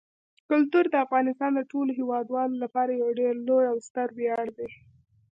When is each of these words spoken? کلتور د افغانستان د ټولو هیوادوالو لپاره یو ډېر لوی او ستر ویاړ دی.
کلتور 0.49 0.85
د 0.89 0.95
افغانستان 1.05 1.51
د 1.55 1.61
ټولو 1.71 1.91
هیوادوالو 1.99 2.55
لپاره 2.63 2.91
یو 3.01 3.09
ډېر 3.19 3.33
لوی 3.47 3.65
او 3.71 3.77
ستر 3.87 4.07
ویاړ 4.17 4.45
دی. 4.57 4.69